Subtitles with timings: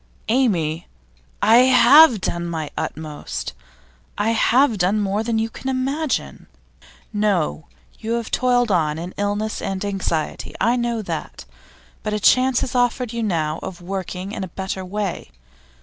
[0.29, 0.87] 'Amy,
[1.43, 3.53] I have done my utmost.
[4.17, 6.47] I have done more than you can imagine.'
[7.13, 7.67] 'No.
[7.99, 11.45] You have toiled on in illness and anxiety I know that.
[12.01, 15.29] But a chance is offered you now of working in a better way.